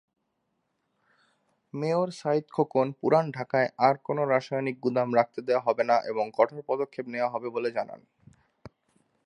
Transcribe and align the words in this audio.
Mayor 1.73 2.09
Sayeed 2.11 2.45
Khokon 2.51 2.87
পুরান 2.91 3.25
ঢাকায় 3.31 3.69
আর 3.77 3.95
কোনো 3.97 4.21
রাসায়নিক 4.25 4.75
গুদাম 4.79 5.09
রাখতে 5.15 5.39
দেয়া 5.41 5.61
হবে 5.61 5.83
না 5.83 5.95
এবং 6.05 6.25
কঠোর 6.37 6.61
পদক্ষেপ 6.67 7.05
নেয়া 7.07 7.29
হবে 7.29 7.47
বলে 7.49 7.69
জানান। 7.71 8.01